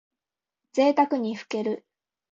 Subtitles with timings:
[0.73, 1.85] ぜいたくにふける。